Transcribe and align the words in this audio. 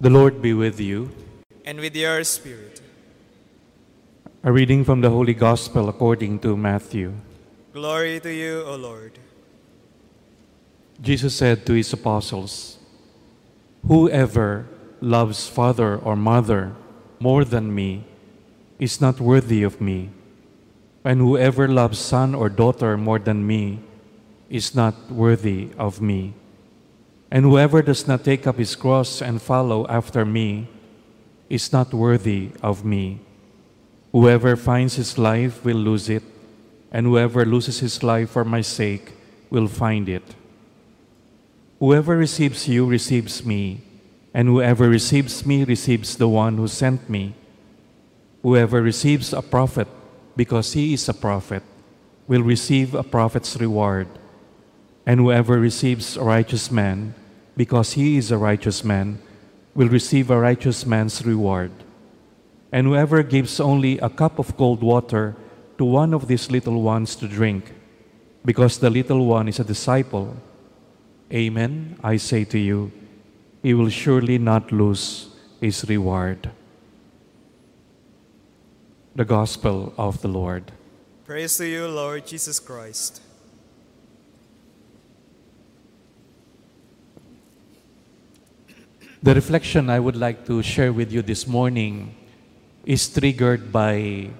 The 0.00 0.08
Lord 0.10 0.40
be 0.40 0.54
with 0.54 0.80
you. 0.80 1.10
and 1.64 1.78
with 1.78 1.94
your 1.94 2.24
spirit. 2.24 2.80
A 4.42 4.50
reading 4.50 4.82
from 4.82 5.02
the 5.02 5.10
Holy 5.10 5.34
Gospel 5.34 5.88
according 5.88 6.38
to 6.40 6.56
Matthew. 6.56 7.12
Glory 7.74 8.18
to 8.20 8.32
you, 8.32 8.64
O 8.64 8.76
Lord. 8.76 9.18
Jesus 11.02 11.36
said 11.36 11.66
to 11.66 11.74
his 11.74 11.92
apostles, 11.92 12.78
Whoever 13.86 14.66
loves 15.00 15.48
father 15.48 15.96
or 15.96 16.16
mother 16.16 16.72
more 17.20 17.44
than 17.44 17.74
me 17.74 18.04
is 18.78 19.00
not 19.00 19.20
worthy 19.20 19.62
of 19.62 19.80
me, 19.80 20.08
and 21.04 21.20
whoever 21.20 21.68
loves 21.68 21.98
son 21.98 22.34
or 22.34 22.48
daughter 22.48 22.96
more 22.96 23.18
than 23.18 23.46
me 23.46 23.80
is 24.48 24.74
not 24.74 24.96
worthy 25.12 25.68
of 25.76 26.00
me. 26.00 26.32
And 27.30 27.44
whoever 27.44 27.80
does 27.80 28.08
not 28.08 28.24
take 28.24 28.46
up 28.46 28.58
his 28.58 28.74
cross 28.74 29.22
and 29.22 29.40
follow 29.40 29.86
after 29.86 30.24
me 30.24 30.66
is 31.48 31.72
not 31.72 31.94
worthy 31.94 32.50
of 32.62 32.84
me. 32.84 33.20
Whoever 34.10 34.56
finds 34.56 34.96
his 34.96 35.16
life 35.16 35.64
will 35.64 35.76
lose 35.76 36.08
it, 36.08 36.24
and 36.90 37.06
whoever 37.06 37.44
loses 37.44 37.78
his 37.78 38.02
life 38.02 38.30
for 38.30 38.44
my 38.44 38.62
sake 38.62 39.12
will 39.48 39.68
find 39.68 40.08
it. 40.08 40.34
Whoever 41.78 42.16
receives 42.16 42.66
you 42.66 42.84
receives 42.84 43.44
me, 43.44 43.82
and 44.34 44.48
whoever 44.48 44.88
receives 44.88 45.46
me 45.46 45.62
receives 45.62 46.16
the 46.16 46.28
one 46.28 46.56
who 46.56 46.66
sent 46.66 47.08
me. 47.08 47.34
Whoever 48.42 48.82
receives 48.82 49.32
a 49.32 49.42
prophet 49.42 49.86
because 50.34 50.72
he 50.72 50.94
is 50.94 51.08
a 51.08 51.14
prophet 51.14 51.62
will 52.26 52.42
receive 52.42 52.94
a 52.94 53.04
prophet's 53.04 53.56
reward, 53.56 54.08
and 55.06 55.20
whoever 55.20 55.58
receives 55.60 56.16
a 56.16 56.24
righteous 56.24 56.70
man 56.70 57.14
because 57.56 57.92
he 57.92 58.16
is 58.16 58.30
a 58.30 58.38
righteous 58.38 58.84
man 58.84 59.18
will 59.74 59.88
receive 59.88 60.30
a 60.30 60.38
righteous 60.38 60.84
man's 60.84 61.24
reward. 61.24 61.70
And 62.72 62.86
whoever 62.86 63.22
gives 63.22 63.60
only 63.60 63.98
a 63.98 64.08
cup 64.08 64.38
of 64.38 64.56
cold 64.56 64.82
water 64.82 65.36
to 65.78 65.84
one 65.84 66.14
of 66.14 66.28
these 66.28 66.50
little 66.50 66.82
ones 66.82 67.16
to 67.16 67.28
drink, 67.28 67.72
because 68.44 68.78
the 68.78 68.90
little 68.90 69.26
one 69.26 69.48
is 69.48 69.58
a 69.58 69.64
disciple, 69.64 70.36
Amen, 71.32 71.96
I 72.02 72.16
say 72.16 72.44
to 72.44 72.58
you, 72.58 72.90
he 73.62 73.74
will 73.74 73.88
surely 73.88 74.38
not 74.38 74.72
lose 74.72 75.28
his 75.60 75.84
reward. 75.88 76.50
The 79.14 79.24
Gospel 79.24 79.94
of 79.96 80.22
the 80.22 80.28
Lord. 80.28 80.72
Praise 81.24 81.56
to 81.58 81.66
you, 81.66 81.86
Lord 81.86 82.26
Jesus 82.26 82.58
Christ. 82.58 83.22
The 89.22 89.34
reflection 89.34 89.90
I 89.90 90.00
would 90.00 90.16
like 90.16 90.46
to 90.46 90.62
share 90.62 90.94
with 90.94 91.12
you 91.12 91.20
this 91.20 91.46
morning 91.46 92.16
is 92.86 93.06
triggered 93.06 93.70
by 93.70 94.30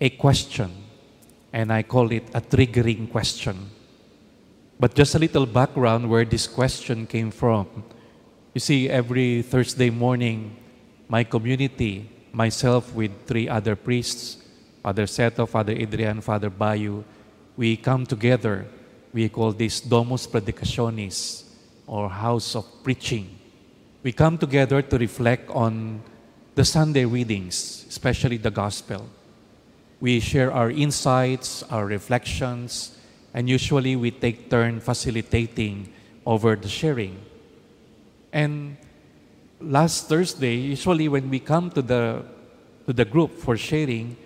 a 0.00 0.10
question, 0.10 0.70
and 1.52 1.72
I 1.72 1.82
call 1.82 2.12
it 2.12 2.22
a 2.32 2.40
triggering 2.40 3.10
question. 3.10 3.70
But 4.78 4.94
just 4.94 5.16
a 5.16 5.18
little 5.18 5.46
background 5.46 6.08
where 6.08 6.24
this 6.24 6.46
question 6.46 7.08
came 7.08 7.32
from. 7.32 7.66
You 8.54 8.60
see, 8.60 8.88
every 8.88 9.42
Thursday 9.42 9.90
morning, 9.90 10.58
my 11.08 11.24
community, 11.24 12.08
myself 12.30 12.94
with 12.94 13.10
three 13.26 13.48
other 13.48 13.74
priests, 13.74 14.38
Father 14.80 15.06
Seto, 15.06 15.48
Father 15.48 15.72
Adrian, 15.72 16.20
Father 16.20 16.50
Bayu, 16.50 17.02
we 17.56 17.76
come 17.76 18.06
together. 18.06 18.64
We 19.12 19.28
call 19.28 19.50
this 19.50 19.80
Domus 19.80 20.28
Predicationis, 20.28 21.50
or 21.88 22.08
House 22.08 22.54
of 22.54 22.64
Preaching. 22.84 23.40
We 24.04 24.12
come 24.12 24.36
together 24.36 24.82
to 24.82 24.98
reflect 24.98 25.48
on 25.48 26.02
the 26.54 26.64
Sunday 26.66 27.06
readings, 27.06 27.86
especially 27.88 28.36
the 28.36 28.50
Gospel. 28.50 29.08
We 29.98 30.20
share 30.20 30.52
our 30.52 30.70
insights, 30.70 31.62
our 31.72 31.86
reflections, 31.86 32.98
and 33.32 33.48
usually 33.48 33.96
we 33.96 34.10
take 34.10 34.50
turn 34.50 34.80
facilitating 34.80 35.90
over 36.26 36.54
the 36.54 36.68
sharing. 36.68 37.16
And 38.30 38.76
last 39.58 40.06
Thursday, 40.06 40.56
usually 40.56 41.08
when 41.08 41.30
we 41.30 41.40
come 41.40 41.70
to 41.70 41.80
the 41.80 42.26
to 42.84 42.92
the 42.92 43.06
group 43.06 43.32
for 43.38 43.56
sharing, 43.56 44.18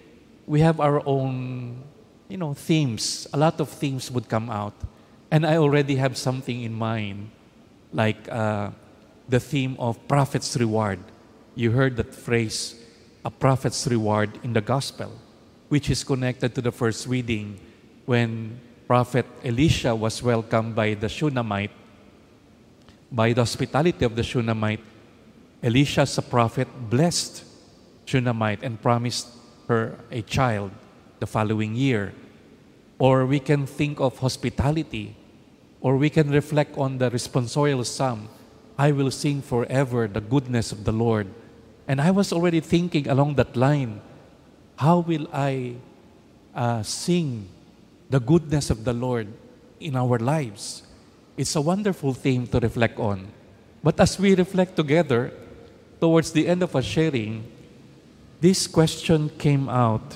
we 0.45 0.59
have 0.59 0.81
our 0.81 1.07
own, 1.07 1.85
you 2.27 2.37
know, 2.37 2.53
themes. 2.53 3.29
A 3.33 3.39
lot 3.39 3.61
of 3.61 3.69
themes 3.69 4.11
would 4.11 4.29
come 4.29 4.51
out, 4.51 4.75
and 5.31 5.47
I 5.47 5.57
already 5.57 5.95
have 6.03 6.19
something 6.19 6.65
in 6.67 6.75
mind, 6.75 7.31
like 7.93 8.27
uh, 8.29 8.71
the 9.29 9.39
theme 9.39 9.77
of 9.79 10.01
prophet's 10.09 10.57
reward. 10.57 10.99
You 11.55 11.73
heard 11.73 11.97
that 11.97 12.15
phrase, 12.15 12.75
a 13.25 13.31
prophet's 13.31 13.87
reward 13.87 14.41
in 14.43 14.55
the 14.55 14.61
gospel, 14.61 15.13
which 15.69 15.91
is 15.91 16.03
connected 16.03 16.55
to 16.55 16.63
the 16.63 16.73
first 16.73 17.07
reading 17.07 17.61
when 18.07 18.59
prophet 18.87 19.27
Elisha 19.45 19.95
was 19.95 20.23
welcomed 20.23 20.75
by 20.75 20.95
the 20.95 21.09
Shunammite. 21.09 21.73
By 23.13 23.33
the 23.33 23.43
hospitality 23.43 24.05
of 24.05 24.17
the 24.17 24.23
Shunammite, 24.23 24.81
Elisha, 25.63 26.03
as 26.03 26.17
a 26.17 26.23
prophet, 26.23 26.69
blessed 26.89 27.45
Shunammite 28.07 28.63
and 28.63 28.81
promised 28.81 29.29
her 29.67 29.99
a 30.11 30.23
child 30.23 30.71
the 31.21 31.27
following 31.27 31.75
year. 31.75 32.15
Or 32.99 33.27
we 33.27 33.41
can 33.41 33.67
think 33.67 34.01
of 34.01 34.19
hospitality, 34.19 35.17
or 35.81 35.97
we 35.97 36.09
can 36.09 36.31
reflect 36.31 36.79
on 36.79 36.99
the 36.99 37.11
responsorial 37.11 37.85
psalm 37.85 38.29
I 38.79 38.93
will 38.93 39.11
sing 39.11 39.43
forever 39.43 40.07
the 40.07 40.21
goodness 40.21 40.71
of 40.71 40.85
the 40.85 40.93
Lord. 40.93 41.27
And 41.89 42.01
I 42.01 42.13
was 42.13 42.33
already 42.33 42.61
thinking 42.61 43.09
along 43.09 43.35
that 43.35 43.57
line, 43.57 44.01
how 44.77 45.01
will 45.01 45.27
I 45.33 45.75
uh, 46.55 46.85
sing 46.85 47.49
the 48.09 48.21
goodness 48.21 48.71
of 48.71 48.85
the 48.85 48.93
Lord 48.93 49.27
in 49.81 49.97
our 49.97 50.19
lives? 50.19 50.85
It's 51.37 51.57
a 51.57 51.61
wonderful 51.61 52.15
theme 52.15 52.47
to 52.49 52.61
reflect 52.61 53.01
on. 53.01 53.27
But 53.83 53.99
as 53.99 54.19
we 54.19 54.37
reflect 54.37 54.77
together, 54.77 55.33
towards 56.01 56.31
the 56.31 56.47
end 56.47 56.63
of 56.63 56.75
our 56.77 56.83
sharing, 56.83 57.51
this 58.41 58.69
question 58.69 59.29
came 59.39 59.69
out. 59.69 60.15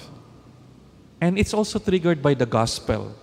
And 1.21 1.37
it's 1.37 1.55
also 1.55 1.81
triggered 1.81 2.23
by 2.23 2.35
the 2.35 2.47
gospel. 2.47 3.15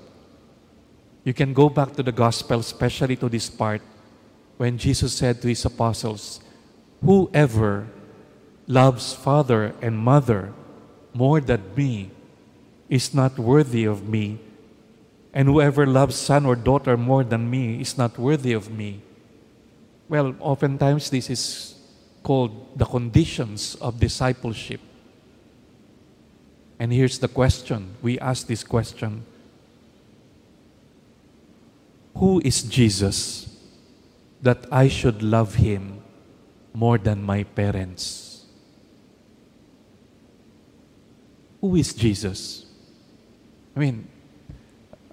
You 1.23 1.33
can 1.33 1.53
go 1.53 1.69
back 1.69 1.93
to 1.95 2.03
the 2.03 2.11
gospel, 2.11 2.59
especially 2.59 3.15
to 3.17 3.29
this 3.29 3.49
part 3.49 3.81
when 4.59 4.77
Jesus 4.77 5.13
said 5.13 5.41
to 5.41 5.47
his 5.47 5.63
apostles, 5.63 6.41
Whoever 6.99 7.87
loves 8.67 9.13
father 9.13 9.73
and 9.81 9.97
mother 9.97 10.51
more 11.13 11.39
than 11.39 11.63
me 11.77 12.11
is 12.89 13.13
not 13.13 13.39
worthy 13.39 13.85
of 13.85 14.03
me, 14.09 14.37
and 15.33 15.47
whoever 15.47 15.87
loves 15.87 16.17
son 16.17 16.45
or 16.45 16.57
daughter 16.57 16.97
more 16.97 17.23
than 17.23 17.49
me 17.49 17.79
is 17.79 17.97
not 17.97 18.19
worthy 18.19 18.51
of 18.51 18.69
me. 18.69 18.99
Well, 20.09 20.35
oftentimes 20.41 21.09
this 21.09 21.29
is 21.29 21.75
called 22.21 22.77
the 22.77 22.83
conditions 22.83 23.75
of 23.75 23.97
discipleship. 23.97 24.81
And 26.79 26.91
here's 26.91 27.19
the 27.19 27.29
question 27.29 27.95
we 28.01 28.19
ask 28.19 28.45
this 28.45 28.65
question 28.65 29.23
Who 32.17 32.41
is 32.43 32.61
Jesus? 32.63 33.55
That 34.41 34.65
I 34.71 34.87
should 34.87 35.21
love 35.21 35.55
him 35.55 36.01
more 36.73 36.97
than 36.97 37.21
my 37.23 37.43
parents. 37.43 38.45
Who 41.61 41.75
is 41.75 41.93
Jesus? 41.93 42.65
I 43.75 43.79
mean, 43.79 44.07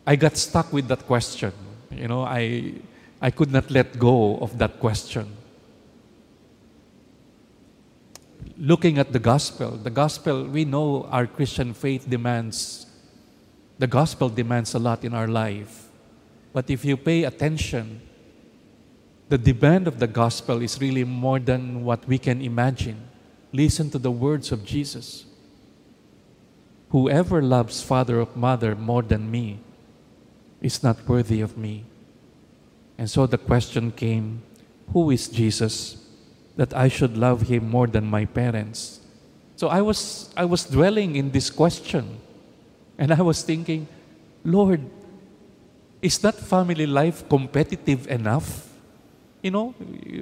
I 0.06 0.14
got 0.16 0.36
stuck 0.36 0.72
with 0.72 0.86
that 0.88 1.06
question. 1.06 1.52
You 1.90 2.06
know, 2.08 2.22
I, 2.22 2.74
I 3.20 3.30
could 3.30 3.50
not 3.50 3.70
let 3.70 3.98
go 3.98 4.38
of 4.38 4.58
that 4.58 4.78
question. 4.78 5.36
Looking 8.58 8.98
at 8.98 9.12
the 9.12 9.18
gospel, 9.18 9.72
the 9.72 9.90
gospel, 9.90 10.44
we 10.44 10.64
know 10.64 11.08
our 11.10 11.26
Christian 11.26 11.74
faith 11.74 12.08
demands, 12.08 12.86
the 13.78 13.86
gospel 13.86 14.28
demands 14.28 14.74
a 14.74 14.78
lot 14.78 15.04
in 15.04 15.12
our 15.12 15.26
life. 15.26 15.88
But 16.52 16.70
if 16.70 16.84
you 16.84 16.96
pay 16.96 17.24
attention, 17.24 18.00
the 19.28 19.38
demand 19.38 19.88
of 19.88 19.98
the 19.98 20.06
gospel 20.06 20.62
is 20.62 20.80
really 20.80 21.04
more 21.04 21.38
than 21.38 21.84
what 21.84 22.06
we 22.06 22.18
can 22.18 22.40
imagine. 22.40 23.08
Listen 23.52 23.90
to 23.90 23.98
the 23.98 24.10
words 24.10 24.52
of 24.52 24.64
Jesus. 24.64 25.24
Whoever 26.90 27.42
loves 27.42 27.82
father 27.82 28.20
or 28.20 28.28
mother 28.34 28.76
more 28.76 29.02
than 29.02 29.30
me 29.30 29.58
is 30.60 30.82
not 30.82 31.08
worthy 31.08 31.40
of 31.40 31.58
me. 31.58 31.84
And 32.98 33.10
so 33.10 33.26
the 33.26 33.38
question 33.38 33.90
came 33.90 34.42
Who 34.92 35.10
is 35.10 35.28
Jesus 35.28 35.96
that 36.54 36.72
I 36.72 36.88
should 36.88 37.16
love 37.16 37.42
him 37.42 37.68
more 37.68 37.86
than 37.86 38.06
my 38.06 38.24
parents? 38.24 39.00
So 39.56 39.68
I 39.68 39.80
was, 39.82 40.30
I 40.36 40.44
was 40.44 40.64
dwelling 40.64 41.16
in 41.16 41.32
this 41.32 41.50
question. 41.50 42.20
And 42.98 43.12
I 43.12 43.20
was 43.20 43.42
thinking, 43.42 43.88
Lord, 44.44 44.80
is 46.00 46.18
that 46.18 46.36
family 46.36 46.86
life 46.86 47.28
competitive 47.28 48.06
enough? 48.06 48.65
You 49.42 49.50
know, 49.50 49.74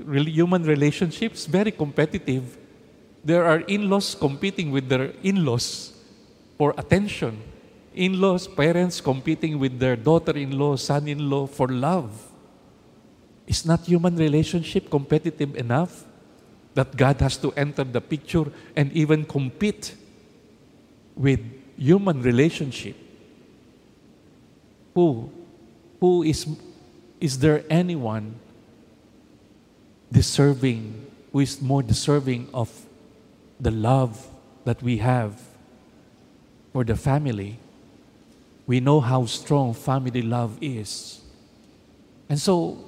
human 0.06 0.64
relationships, 0.64 1.46
very 1.46 1.70
competitive. 1.70 2.58
There 3.24 3.44
are 3.44 3.60
in-laws 3.60 4.14
competing 4.14 4.70
with 4.70 4.88
their 4.88 5.12
in-laws 5.22 5.94
for 6.58 6.74
attention. 6.76 7.40
In-laws, 7.94 8.48
parents 8.48 9.00
competing 9.00 9.58
with 9.58 9.78
their 9.78 9.96
daughter-in-law, 9.96 10.76
son-in-law 10.76 11.46
for 11.46 11.68
love. 11.68 12.10
Is 13.46 13.64
not 13.64 13.86
human 13.86 14.16
relationship 14.16 14.90
competitive 14.90 15.56
enough 15.56 16.04
that 16.74 16.96
God 16.96 17.20
has 17.20 17.36
to 17.38 17.52
enter 17.52 17.84
the 17.84 18.00
picture 18.00 18.50
and 18.74 18.92
even 18.92 19.24
compete 19.24 19.94
with 21.14 21.40
human 21.78 22.20
relationship? 22.20 22.96
Who? 24.94 25.30
Who 26.00 26.22
is, 26.24 26.46
is 27.20 27.38
there 27.38 27.64
anyone 27.70 28.34
deserving, 30.14 31.06
who 31.32 31.40
is 31.40 31.60
more 31.60 31.82
deserving 31.82 32.48
of 32.54 32.70
the 33.60 33.70
love 33.70 34.26
that 34.64 34.80
we 34.82 34.98
have 34.98 35.34
for 36.72 36.84
the 36.84 36.96
family? 36.96 37.58
We 38.66 38.80
know 38.80 39.00
how 39.00 39.26
strong 39.26 39.74
family 39.74 40.22
love 40.22 40.56
is. 40.62 41.20
And 42.30 42.38
so, 42.38 42.78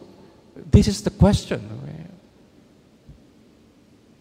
this 0.71 0.89
is 0.89 1.03
the 1.03 1.11
question. 1.11 1.61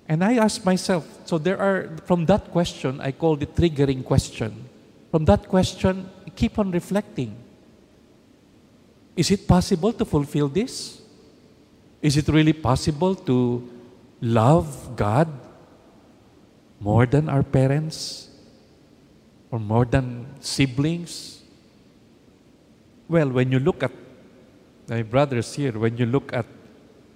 And 0.08 0.24
I 0.24 0.38
ask 0.38 0.64
myself, 0.64 1.08
so 1.26 1.38
there 1.38 1.58
are, 1.58 1.90
from 2.06 2.26
that 2.28 2.52
question, 2.52 3.02
I 3.02 3.12
call 3.12 3.36
the 3.36 3.48
triggering 3.48 4.04
question. 4.04 4.70
From 5.10 5.26
that 5.26 5.48
question, 5.50 6.10
keep 6.36 6.60
on 6.60 6.72
reflecting. 6.72 7.36
Is 9.16 9.32
it 9.32 9.48
possible 9.48 9.94
to 9.94 10.06
fulfill 10.06 10.48
this? 10.48 11.02
Is 12.06 12.18
it 12.18 12.28
really 12.28 12.54
possible 12.54 13.16
to 13.16 13.68
love 14.22 14.96
God 14.96 15.28
more 16.80 17.08
than 17.08 17.28
our 17.28 17.42
parents 17.42 18.30
or 19.50 19.58
more 19.58 19.86
than 19.86 20.28
siblings? 20.40 21.42
Well, 23.10 23.30
when 23.30 23.52
you 23.52 23.58
look 23.58 23.82
at 23.82 23.92
my 24.88 25.02
brothers 25.02 25.56
here, 25.56 25.72
when 25.72 25.98
you 25.98 26.06
look 26.06 26.32
at 26.32 26.46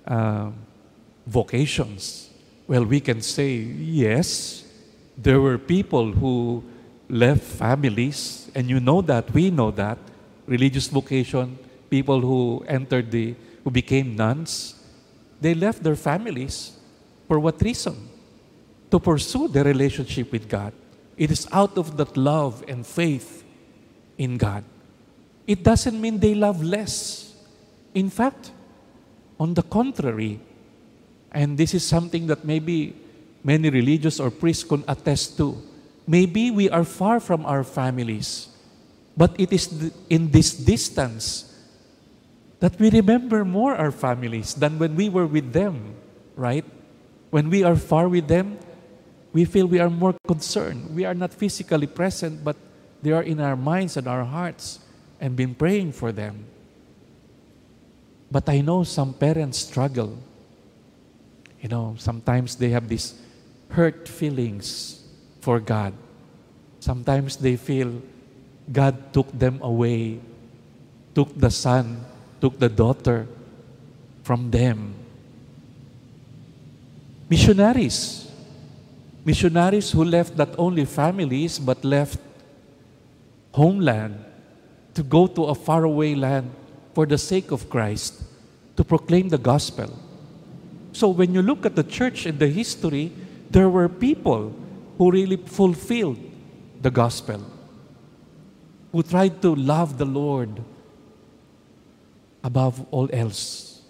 uh, 0.08 0.50
vocations, 1.28 2.32
well, 2.68 2.84
we 2.84 3.00
can 3.00 3.22
say 3.22 3.58
yes, 3.58 4.66
there 5.16 5.40
were 5.40 5.60
people 5.60 6.14
who 6.14 6.64
left 7.10 7.44
families, 7.44 8.50
and 8.56 8.68
you 8.68 8.80
know 8.80 9.04
that, 9.04 9.32
we 9.36 9.52
know 9.52 9.70
that, 9.70 10.00
religious 10.48 10.88
vocation, 10.88 11.60
people 11.92 12.22
who 12.22 12.66
entered 12.68 13.12
the, 13.12 13.36
who 13.64 13.70
became 13.70 14.16
nuns, 14.16 14.78
they 15.42 15.54
left 15.54 15.84
their 15.84 15.96
families. 15.96 16.78
For 17.28 17.40
what 17.40 17.62
reason? 17.62 18.10
To 18.92 19.00
pursue 19.00 19.48
their 19.48 19.64
relationship 19.64 20.32
with 20.32 20.50
God. 20.50 20.74
It 21.18 21.32
is 21.32 21.48
out 21.52 21.78
of 21.78 21.98
that 21.98 22.16
love 22.18 22.64
and 22.68 22.86
faith 22.86 23.44
in 24.18 24.38
God. 24.38 24.64
It 25.46 25.64
doesn't 25.64 26.00
mean 26.00 26.20
they 26.20 26.36
love 26.36 26.64
less. 26.64 27.34
In 27.94 28.10
fact, 28.10 28.52
on 29.40 29.54
the 29.54 29.64
contrary, 29.64 30.40
and 31.32 31.58
this 31.58 31.74
is 31.74 31.84
something 31.84 32.28
that 32.28 32.46
maybe 32.46 32.96
many 33.44 33.70
religious 33.70 34.20
or 34.20 34.30
priests 34.30 34.64
can 34.64 34.84
attest 34.88 35.38
to. 35.38 35.58
Maybe 36.08 36.52
we 36.52 36.70
are 36.70 36.84
far 36.84 37.20
from 37.20 37.46
our 37.46 37.64
families, 37.64 38.50
but 39.16 39.36
it 39.40 39.54
is 39.54 39.92
in 40.10 40.32
this 40.32 40.54
distance 40.54 41.49
that 42.60 42.78
we 42.80 42.90
remember 42.90 43.46
more 43.46 43.76
our 43.76 43.92
families 43.92 44.54
than 44.54 44.80
when 44.80 44.96
we 44.96 45.10
were 45.10 45.26
with 45.26 45.54
them, 45.54 45.96
right? 46.36 46.66
When 47.30 47.50
we 47.50 47.64
are 47.64 47.76
far 47.76 48.10
with 48.10 48.28
them, 48.28 48.60
we 49.32 49.46
feel 49.46 49.68
we 49.68 49.80
are 49.80 49.90
more 49.90 50.16
concerned. 50.28 50.96
We 50.96 51.06
are 51.06 51.14
not 51.14 51.34
physically 51.34 51.88
present, 51.88 52.44
but 52.44 52.58
they 53.02 53.12
are 53.12 53.24
in 53.24 53.40
our 53.40 53.56
minds 53.56 53.96
and 53.96 54.08
our 54.08 54.26
hearts 54.26 54.80
and 55.22 55.36
been 55.36 55.56
praying 55.56 55.94
for 55.94 56.12
them. 56.12 56.46
But 58.32 58.50
I 58.50 58.62
know 58.62 58.84
some 58.84 59.14
parents 59.14 59.60
struggle. 59.60 60.18
You 61.62 61.70
know, 61.70 61.96
sometimes 61.98 62.56
they 62.56 62.70
have 62.70 62.88
these 62.88 63.16
hurt 63.70 64.08
feelings 64.08 65.04
for 65.42 65.60
God. 65.60 65.94
Sometimes 66.80 67.38
they 67.38 67.56
feel 67.56 68.02
God 68.72 69.14
took 69.14 69.32
them 69.32 69.60
away, 69.62 70.20
took 71.16 71.38
the 71.38 71.52
son 71.52 72.06
took 72.42 72.60
the 72.60 72.70
daughter 72.70 73.28
from 74.24 74.52
them. 74.52 74.94
Missionaries. 77.30 78.32
Missionaries 79.26 79.92
who 79.92 80.04
left 80.04 80.36
not 80.36 80.50
only 80.58 80.86
families 80.86 81.60
but 81.60 81.84
left 81.84 82.20
homeland 83.52 84.24
to 84.94 85.04
go 85.04 85.28
to 85.28 85.46
a 85.46 85.56
faraway 85.56 86.16
land 86.16 86.52
for 86.94 87.06
the 87.06 87.18
sake 87.18 87.52
of 87.52 87.70
Christ 87.70 88.24
to 88.78 88.84
proclaim 88.84 89.30
the 89.30 89.38
gospel. 89.38 89.92
So 90.94 91.10
when 91.10 91.34
you 91.34 91.42
look 91.42 91.66
at 91.66 91.76
the 91.76 91.84
church 91.84 92.26
in 92.26 92.38
the 92.38 92.48
history, 92.48 93.12
there 93.50 93.70
were 93.70 93.90
people 93.90 94.56
who 94.98 95.12
really 95.12 95.38
fulfilled 95.38 96.18
the 96.82 96.90
gospel, 96.90 97.44
who 98.92 99.04
tried 99.04 99.42
to 99.42 99.56
love 99.56 99.98
the 99.98 100.06
Lord 100.06 100.62
above 102.44 102.86
all 102.92 103.10
else. 103.12 103.82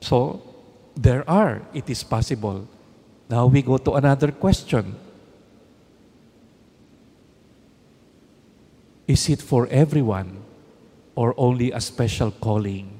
So, 0.00 0.42
there 0.96 1.28
are, 1.28 1.62
it 1.74 1.90
is 1.90 2.02
possible. 2.02 2.68
Now 3.28 3.46
we 3.46 3.60
go 3.62 3.76
to 3.76 3.92
another 3.94 4.32
question. 4.32 4.94
Is 9.06 9.28
it 9.28 9.42
for 9.42 9.68
everyone 9.68 10.42
or 11.14 11.34
only 11.36 11.70
a 11.70 11.80
special 11.80 12.30
calling? 12.30 12.90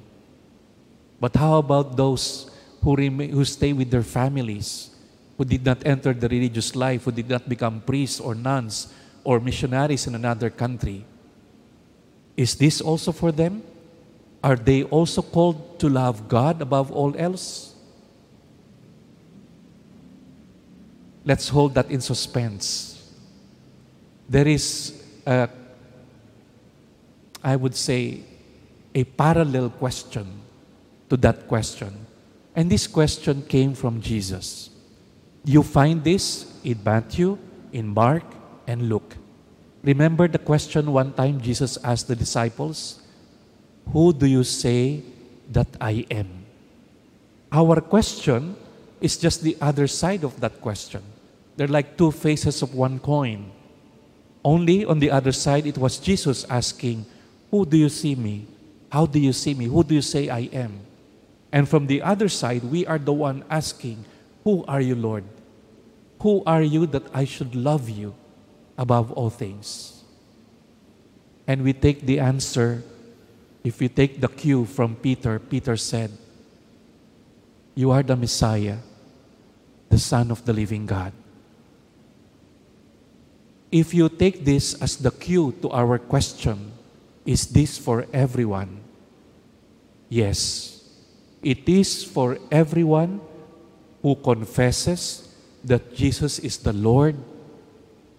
But 1.19 1.35
how 1.35 1.59
about 1.59 1.97
those 1.97 2.51
who, 2.83 2.95
remain, 2.95 3.31
who 3.31 3.45
stay 3.45 3.73
with 3.73 3.91
their 3.91 4.03
families, 4.05 4.91
who 5.39 5.45
did 5.45 5.65
not 5.65 5.85
enter 5.87 6.13
the 6.13 6.29
religious 6.29 6.77
life, 6.77 7.05
who 7.05 7.13
did 7.13 7.29
not 7.29 7.49
become 7.49 7.81
priests 7.81 8.21
or 8.21 8.35
nuns 8.35 8.93
or 9.25 9.41
missionaries 9.41 10.07
in 10.07 10.15
another 10.15 10.51
country? 10.51 11.05
Is 12.37 12.55
this 12.55 12.81
also 12.81 13.11
for 13.13 13.33
them? 13.33 13.63
Are 14.47 14.55
they 14.55 14.85
also 14.85 15.23
called 15.23 15.81
to 15.81 15.89
love 15.89 16.29
God 16.29 16.63
above 16.63 16.93
all 16.93 17.13
else? 17.19 17.75
Let's 21.25 21.49
hold 21.49 21.75
that 21.75 21.91
in 21.91 22.01
suspense. 22.01 23.11
There 24.29 24.47
is, 24.47 25.03
a, 25.27 25.49
I 27.43 27.57
would 27.57 27.75
say, 27.75 28.21
a 28.95 29.03
parallel 29.03 29.71
question 29.71 30.39
to 31.11 31.17
that 31.17 31.49
question. 31.49 32.07
And 32.55 32.71
this 32.71 32.87
question 32.87 33.43
came 33.43 33.75
from 33.75 34.01
Jesus. 34.01 34.71
You 35.45 35.65
find 35.65 36.05
this 36.05 36.55
in 36.63 36.79
Matthew, 36.85 37.37
in 37.73 37.89
Mark, 37.89 38.23
and 38.69 38.89
Luke. 38.89 39.17
Remember 39.83 40.29
the 40.29 40.39
question 40.39 40.93
one 40.93 41.15
time 41.15 41.41
Jesus 41.41 41.79
asked 41.83 42.07
the 42.07 42.15
disciples? 42.15 43.03
Who 43.93 44.13
do 44.13 44.27
you 44.27 44.45
say 44.45 45.03
that 45.51 45.69
I 45.81 46.07
am? 46.11 46.29
Our 47.53 47.81
question 47.81 48.57
is 49.01 49.17
just 49.17 49.43
the 49.43 49.57
other 49.61 49.87
side 49.87 50.25
of 50.25 50.41
that 50.41 50.61
question. 50.61 51.03
They're 51.57 51.69
like 51.69 51.97
two 51.97 52.11
faces 52.11 52.63
of 52.63 52.75
one 52.75 52.99
coin. 52.99 53.51
Only 54.45 54.85
on 54.85 54.99
the 54.99 55.11
other 55.11 55.33
side, 55.33 55.67
it 55.67 55.79
was 55.79 55.99
Jesus 55.99 56.45
asking, 56.51 57.07
Who 57.51 57.65
do 57.65 57.77
you 57.77 57.89
see 57.89 58.15
me? 58.15 58.47
How 58.91 59.07
do 59.07 59.19
you 59.19 59.33
see 59.33 59.55
me? 59.55 59.67
Who 59.67 59.83
do 59.83 59.95
you 59.95 60.03
say 60.03 60.29
I 60.29 60.51
am? 60.53 60.81
And 61.53 61.69
from 61.69 61.87
the 61.87 62.03
other 62.03 62.29
side, 62.29 62.65
we 62.65 62.87
are 62.87 62.99
the 62.99 63.13
one 63.13 63.45
asking, 63.51 64.05
Who 64.45 64.65
are 64.69 64.81
you, 64.81 64.95
Lord? 64.95 65.25
Who 66.21 66.43
are 66.47 66.63
you 66.63 66.87
that 66.87 67.05
I 67.15 67.25
should 67.25 67.55
love 67.55 67.89
you 67.89 68.15
above 68.79 69.13
all 69.13 69.31
things? 69.31 70.03
And 71.47 71.63
we 71.63 71.73
take 71.73 72.03
the 72.03 72.21
answer 72.21 72.83
if 73.67 73.81
we 73.83 73.89
take 73.91 74.21
the 74.23 74.29
cue 74.31 74.65
from 74.65 74.95
Peter, 74.95 75.41
Peter 75.41 75.77
said, 75.77 76.15
You 77.75 77.91
are 77.91 78.05
the 78.05 78.15
Messiah, 78.15 78.79
the 79.91 79.99
Son 79.99 80.31
of 80.31 80.45
the 80.47 80.53
living 80.53 80.87
God. 80.87 81.11
If 83.73 83.93
you 83.93 84.09
take 84.09 84.45
this 84.45 84.81
as 84.81 84.97
the 85.03 85.11
cue 85.11 85.51
to 85.63 85.71
our 85.71 85.99
question, 85.99 86.71
is 87.27 87.51
this 87.51 87.77
for 87.77 88.07
everyone? 88.13 88.87
Yes, 90.09 90.87
it 91.43 91.69
is 91.69 92.05
for 92.05 92.39
everyone 92.53 93.21
who 94.01 94.15
confesses 94.15 95.27
that 95.65 95.93
Jesus 95.93 96.39
is 96.39 96.59
the 96.59 96.73
Lord 96.73 97.17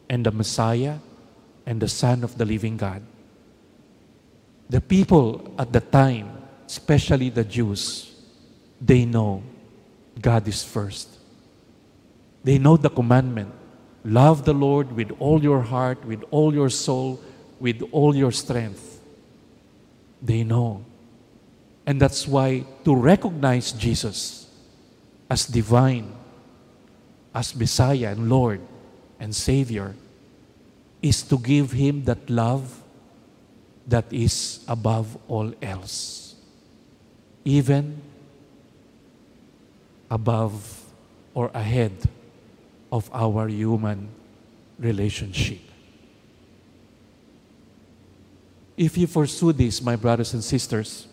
and 0.09 0.25
the 0.25 0.31
Messiah 0.31 0.99
and 1.65 1.79
the 1.79 1.87
Son 1.87 2.25
of 2.25 2.37
the 2.37 2.43
living 2.43 2.75
God. 2.75 3.01
The 4.69 4.81
people 4.81 5.53
at 5.57 5.71
the 5.71 5.79
time, 5.79 6.29
especially 6.65 7.29
the 7.29 7.43
Jews, 7.43 8.13
they 8.81 9.05
know 9.05 9.43
God 10.21 10.47
is 10.47 10.63
first. 10.63 11.09
They 12.43 12.57
know 12.57 12.77
the 12.77 12.89
commandment 12.89 13.53
love 14.07 14.45
the 14.45 14.53
Lord 14.53 14.91
with 14.93 15.11
all 15.19 15.43
your 15.43 15.61
heart, 15.61 16.03
with 16.05 16.23
all 16.31 16.53
your 16.53 16.69
soul, 16.69 17.19
with 17.59 17.83
all 17.91 18.15
your 18.15 18.31
strength. 18.31 19.01
They 20.21 20.43
know. 20.43 20.85
And 21.85 22.01
that's 22.01 22.27
why 22.27 22.65
to 22.85 22.95
recognize 22.95 23.71
Jesus 23.73 24.47
as 25.29 25.45
divine, 25.45 26.15
as 27.35 27.55
Messiah 27.55 28.11
and 28.11 28.29
Lord 28.29 28.61
and 29.19 29.35
Savior, 29.35 29.95
is 31.01 31.21
to 31.23 31.37
give 31.37 31.73
Him 31.73 32.05
that 32.05 32.29
love 32.29 32.81
that 33.87 34.05
is 34.11 34.63
above 34.67 35.17
all 35.27 35.53
else. 35.61 36.35
Even 37.45 38.01
above 40.11 40.83
or 41.33 41.49
ahead 41.53 41.93
of 42.91 43.09
our 43.13 43.47
human 43.47 44.09
relationship. 44.79 45.59
If 48.75 48.97
you 48.97 49.07
pursue 49.07 49.53
this, 49.53 49.81
my 49.81 49.95
brothers 49.95 50.33
and 50.33 50.43
sisters, 50.43 51.07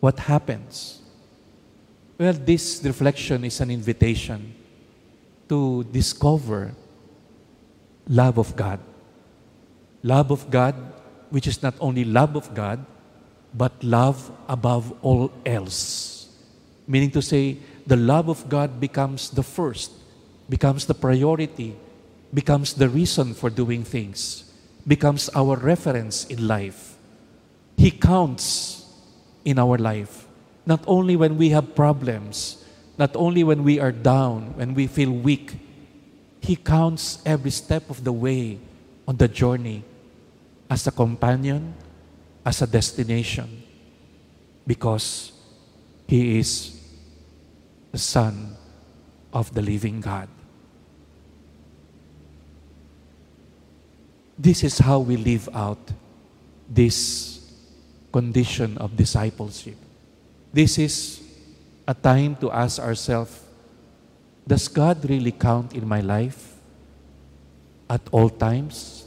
what 0.00 0.18
happens? 0.18 1.00
Well, 2.18 2.32
this 2.32 2.80
reflection 2.82 3.44
is 3.44 3.60
an 3.60 3.70
invitation 3.70 4.54
to 5.48 5.84
discover 5.84 6.74
love 8.08 8.38
of 8.38 8.56
God. 8.56 8.80
Love 10.02 10.30
of 10.30 10.50
God, 10.50 10.74
which 11.30 11.46
is 11.46 11.62
not 11.62 11.74
only 11.80 12.04
love 12.04 12.36
of 12.36 12.54
God, 12.54 12.84
but 13.54 13.72
love 13.82 14.30
above 14.48 14.92
all 15.02 15.32
else. 15.44 16.28
Meaning 16.86 17.10
to 17.12 17.22
say, 17.22 17.58
the 17.86 17.96
love 17.96 18.28
of 18.28 18.48
God 18.48 18.80
becomes 18.80 19.30
the 19.30 19.42
first, 19.42 19.92
becomes 20.48 20.86
the 20.86 20.94
priority, 20.94 21.76
becomes 22.34 22.74
the 22.74 22.88
reason 22.88 23.34
for 23.34 23.50
doing 23.50 23.84
things, 23.84 24.52
becomes 24.86 25.30
our 25.34 25.56
reference 25.56 26.26
in 26.26 26.46
life. 26.46 26.96
He 27.76 27.90
counts 27.90 28.84
in 29.44 29.58
our 29.58 29.78
life, 29.78 30.26
not 30.66 30.82
only 30.86 31.16
when 31.16 31.38
we 31.38 31.50
have 31.50 31.74
problems, 31.74 32.64
not 32.98 33.14
only 33.14 33.44
when 33.44 33.62
we 33.62 33.78
are 33.78 33.92
down, 33.92 34.56
when 34.56 34.74
we 34.74 34.86
feel 34.86 35.10
weak. 35.10 35.54
He 36.40 36.56
counts 36.56 37.22
every 37.26 37.50
step 37.50 37.90
of 37.90 38.04
the 38.04 38.12
way 38.12 38.58
on 39.06 39.16
the 39.16 39.28
journey 39.28 39.84
as 40.68 40.86
a 40.86 40.90
companion, 40.90 41.74
as 42.44 42.62
a 42.62 42.66
destination, 42.66 43.62
because 44.66 45.32
He 46.06 46.38
is 46.38 46.80
the 47.92 47.98
Son 47.98 48.56
of 49.32 49.52
the 49.54 49.62
living 49.62 50.00
God. 50.00 50.28
This 54.38 54.64
is 54.64 54.78
how 54.78 54.98
we 54.98 55.16
live 55.16 55.48
out 55.54 55.78
this 56.68 57.40
condition 58.12 58.76
of 58.78 58.96
discipleship. 58.96 59.76
This 60.52 60.78
is 60.78 61.22
a 61.86 61.94
time 61.94 62.36
to 62.36 62.50
ask 62.50 62.78
ourselves 62.78 63.40
Does 64.46 64.68
God 64.68 65.08
really 65.08 65.32
count 65.32 65.74
in 65.74 65.88
my 65.88 66.00
life 66.00 66.54
at 67.88 68.00
all 68.10 68.28
times, 68.28 69.05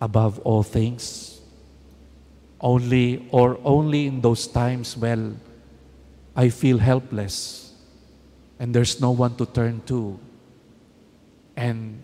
above 0.00 0.38
all 0.40 0.62
things? 0.62 1.40
Only 2.60 3.28
or 3.30 3.58
only 3.64 4.06
in 4.06 4.20
those 4.20 4.46
times 4.46 4.96
when 4.96 5.40
I 6.34 6.48
feel 6.48 6.78
helpless 6.78 7.66
and 8.58 8.74
there's 8.74 9.00
no 9.00 9.10
one 9.10 9.36
to 9.36 9.46
turn 9.46 9.82
to. 9.86 10.18
And 11.56 12.02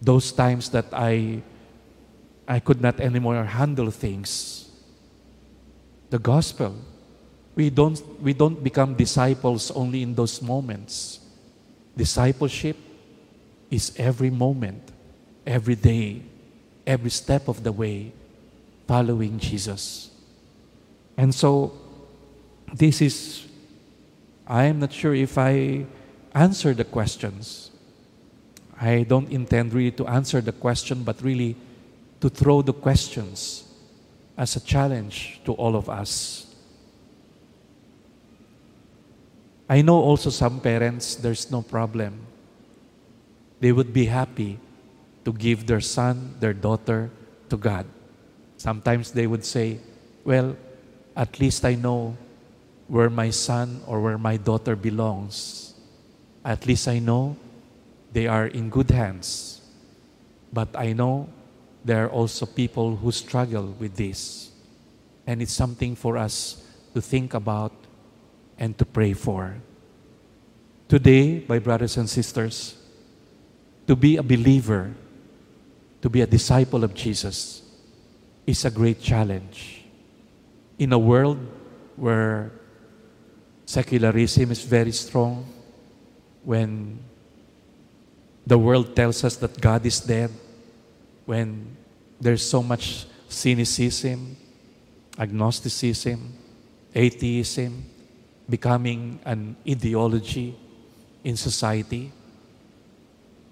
those 0.00 0.32
times 0.32 0.70
that 0.70 0.86
I 0.92 1.42
I 2.46 2.60
could 2.60 2.80
not 2.80 3.00
anymore 3.00 3.42
handle 3.44 3.90
things. 3.90 4.68
The 6.10 6.18
gospel. 6.18 6.76
We 7.54 7.70
don't 7.70 8.00
we 8.20 8.32
don't 8.34 8.62
become 8.62 8.94
disciples 8.94 9.70
only 9.70 10.02
in 10.02 10.14
those 10.14 10.42
moments. 10.42 11.20
Discipleship 11.96 12.76
is 13.70 13.94
every 13.96 14.30
moment, 14.30 14.82
every 15.46 15.76
day, 15.76 16.22
every 16.86 17.10
step 17.10 17.48
of 17.48 17.62
the 17.62 17.72
way 17.72 18.12
following 18.86 19.38
Jesus. 19.38 20.10
And 21.16 21.34
so 21.34 21.72
this 22.72 23.00
is 23.00 23.46
I 24.46 24.64
am 24.64 24.80
not 24.80 24.92
sure 24.92 25.14
if 25.14 25.38
I 25.38 25.86
answer 26.34 26.74
the 26.74 26.84
questions. 26.84 27.70
I 28.78 29.04
don't 29.04 29.30
intend 29.30 29.72
really 29.72 29.92
to 29.92 30.06
answer 30.06 30.40
the 30.40 30.52
question, 30.52 31.02
but 31.02 31.22
really 31.22 31.56
to 32.20 32.28
throw 32.28 32.60
the 32.60 32.74
questions 32.74 33.64
as 34.36 34.56
a 34.56 34.60
challenge 34.60 35.40
to 35.44 35.52
all 35.52 35.76
of 35.76 35.88
us. 35.88 36.54
I 39.68 39.80
know 39.80 39.96
also 39.96 40.28
some 40.28 40.60
parents, 40.60 41.14
there's 41.14 41.50
no 41.50 41.62
problem. 41.62 42.20
They 43.60 43.72
would 43.72 43.94
be 43.94 44.06
happy 44.06 44.58
to 45.24 45.32
give 45.32 45.66
their 45.66 45.80
son, 45.80 46.36
their 46.40 46.52
daughter 46.52 47.10
to 47.48 47.56
God. 47.56 47.86
Sometimes 48.56 49.12
they 49.12 49.26
would 49.26 49.44
say, 49.44 49.78
Well, 50.24 50.56
at 51.16 51.40
least 51.40 51.64
I 51.64 51.74
know 51.74 52.16
where 52.88 53.10
my 53.10 53.30
son 53.30 53.80
or 53.86 54.00
where 54.00 54.18
my 54.18 54.36
daughter 54.36 54.76
belongs. 54.76 55.74
At 56.44 56.66
least 56.66 56.88
I 56.88 56.98
know 56.98 57.36
they 58.12 58.26
are 58.26 58.46
in 58.46 58.68
good 58.68 58.90
hands. 58.90 59.62
But 60.52 60.68
I 60.76 60.92
know 60.92 61.28
there 61.84 62.04
are 62.06 62.10
also 62.10 62.46
people 62.46 62.96
who 62.96 63.10
struggle 63.12 63.74
with 63.78 63.96
this. 63.96 64.50
And 65.26 65.42
it's 65.42 65.52
something 65.52 65.96
for 65.96 66.16
us 66.16 66.62
to 66.94 67.00
think 67.00 67.34
about 67.34 67.72
and 68.58 68.76
to 68.78 68.84
pray 68.84 69.14
for. 69.14 69.56
Today, 70.88 71.44
my 71.48 71.58
brothers 71.58 71.96
and 71.96 72.08
sisters, 72.08 72.76
to 73.86 73.96
be 73.96 74.16
a 74.16 74.22
believer, 74.22 74.94
to 76.04 76.10
be 76.10 76.20
a 76.20 76.26
disciple 76.26 76.84
of 76.84 76.92
Jesus, 76.92 77.62
is 78.46 78.66
a 78.66 78.70
great 78.70 79.00
challenge. 79.00 79.86
In 80.78 80.92
a 80.92 80.98
world 80.98 81.38
where 81.96 82.52
secularism 83.64 84.50
is 84.50 84.64
very 84.64 84.92
strong, 84.92 85.46
when 86.42 86.98
the 88.46 88.58
world 88.58 88.94
tells 88.94 89.24
us 89.24 89.36
that 89.36 89.58
God 89.58 89.86
is 89.86 89.98
dead, 90.00 90.30
when 91.24 91.74
there's 92.20 92.44
so 92.44 92.62
much 92.62 93.06
cynicism, 93.30 94.36
agnosticism, 95.18 96.34
atheism, 96.94 97.82
becoming 98.46 99.20
an 99.24 99.56
ideology 99.66 100.54
in 101.24 101.34
society. 101.34 102.12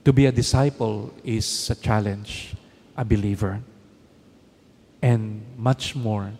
To 0.04 0.12
be 0.12 0.26
a 0.26 0.32
disciple 0.32 1.14
is 1.22 1.70
a 1.70 1.76
challenge, 1.76 2.54
a 2.96 3.04
believer. 3.04 3.60
And 5.00 5.42
much 5.56 5.94
more, 5.94 6.32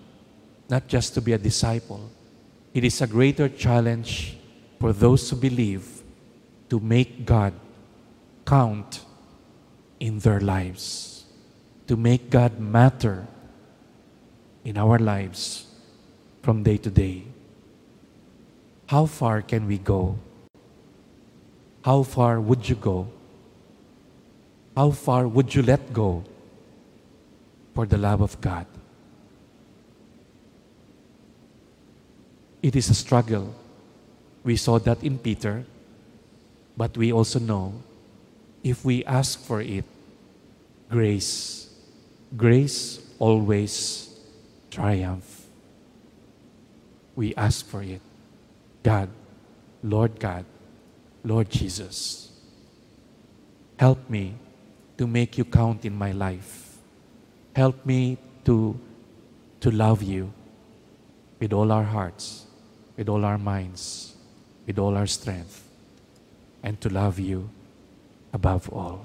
not 0.69 0.89
just 0.89 1.15
to 1.15 1.21
be 1.21 1.33
a 1.33 1.39
disciple, 1.39 2.11
it 2.75 2.83
is 2.85 3.01
a 3.01 3.07
greater 3.07 3.49
challenge 3.49 4.37
for 4.81 4.93
those 4.93 5.31
who 5.31 5.37
believe 5.37 6.03
to 6.71 6.81
make 6.81 7.25
God 7.25 7.53
count 8.45 9.05
in 10.01 10.19
their 10.19 10.41
lives, 10.41 11.25
to 11.87 11.97
make 11.97 12.31
God 12.31 12.59
matter 12.59 13.27
in 14.65 14.77
our 14.77 14.99
lives 14.99 15.67
from 16.43 16.65
day 16.65 16.79
to 16.79 16.91
day. 16.91 17.23
How 18.87 19.07
far 19.07 19.43
can 19.43 19.67
we 19.67 19.79
go? 19.79 20.19
How 21.85 22.03
far 22.03 22.41
would 22.41 22.69
you 22.69 22.75
go? 22.75 23.09
How 24.77 24.91
far 24.91 25.29
would 25.29 25.55
you 25.55 25.63
let 25.63 25.93
go 25.93 26.25
for 27.75 27.87
the 27.87 27.99
love 27.99 28.21
of 28.21 28.41
God? 28.41 28.67
It 32.63 32.77
is 32.77 32.89
a 32.89 32.95
struggle. 32.95 33.55
We 34.45 34.57
saw 34.57 34.79
that 34.79 35.03
in 35.03 35.19
Peter, 35.19 35.65
but 36.77 36.97
we 36.97 37.13
also 37.13 37.39
know 37.39 37.83
if 38.65 38.85
we 38.85 39.05
ask 39.05 39.39
for 39.41 39.61
it, 39.61 39.85
grace, 40.89 41.69
grace 42.37 43.01
always 43.19 44.17
triumph. 44.71 45.47
We 47.15 47.35
ask 47.35 47.67
for 47.67 47.83
it. 47.83 48.01
God, 48.83 49.11
Lord 49.83 50.19
God, 50.19 50.45
Lord 51.25 51.51
Jesus, 51.51 52.31
help 53.79 54.09
me 54.09 54.35
to 55.03 55.07
make 55.09 55.37
you 55.37 55.45
count 55.45 55.85
in 55.85 55.93
my 55.93 56.13
life. 56.13 56.79
Help 57.57 57.85
me 57.85 58.17
to, 58.45 58.79
to 59.59 59.69
love 59.69 60.01
you 60.01 60.33
with 61.41 61.53
all 61.53 61.73
our 61.73 61.83
hearts, 61.83 62.47
with 62.97 63.09
all 63.09 63.25
our 63.25 63.37
minds, 63.37 64.15
with 64.65 64.79
all 64.79 64.97
our 64.97 65.09
strength, 65.09 65.69
and 66.63 66.81
to 66.81 66.89
love 66.89 67.19
you 67.19 67.51
above 68.33 68.69
all. 68.69 69.05